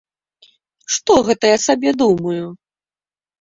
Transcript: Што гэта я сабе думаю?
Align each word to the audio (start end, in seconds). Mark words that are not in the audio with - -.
Што 0.95 1.17
гэта 1.27 1.51
я 1.51 1.59
сабе 1.67 1.93
думаю? 2.01 2.43